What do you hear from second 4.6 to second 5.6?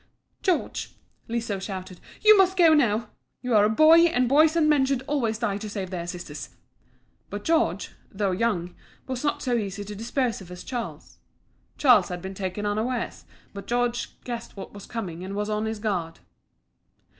men should always die